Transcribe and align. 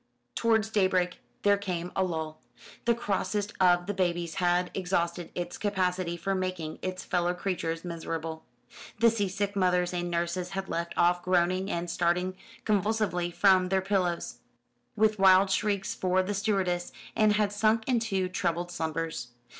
Towards 0.33 0.71
daybreak 0.71 1.19
there 1.43 1.59
came 1.59 1.91
a 1.95 2.03
lull. 2.03 2.41
The 2.85 2.95
crossest 2.95 3.53
of 3.61 3.85
the 3.85 3.93
babies 3.93 4.37
had 4.41 4.71
exhausted 4.73 5.29
its 5.35 5.59
capacity 5.59 6.17
for 6.17 6.33
making 6.33 6.79
its 6.81 7.03
fellow 7.05 7.35
creatures 7.35 7.85
miserable. 7.85 8.43
The 8.97 9.11
sea 9.11 9.29
sick 9.29 9.55
mothers 9.55 9.93
and 9.93 10.09
nurses 10.09 10.49
had 10.57 10.67
left 10.69 10.95
off 10.97 11.21
groaning, 11.21 11.69
and 11.69 11.87
starting 11.87 12.35
convulsively 12.65 13.29
from 13.29 13.69
their 13.69 13.79
pillows, 13.81 14.39
with 14.95 15.19
wild 15.19 15.51
shrieks 15.51 15.93
for 15.93 16.23
the 16.23 16.33
stewardess, 16.33 16.91
and 17.15 17.33
had 17.33 17.51
sunk 17.51 17.87
into 17.87 18.27
troubled 18.27 18.71
slumbers. 18.71 19.27